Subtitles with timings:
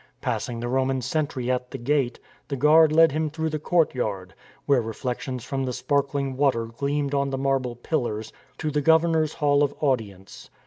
[0.19, 4.33] Passing the Roman sentry at the gate, the guard led him through the courtyard,
[4.65, 9.61] where reflections from the sparkling water gleamed on the marble pillars, to the governor's Hall
[9.61, 10.49] of Audience.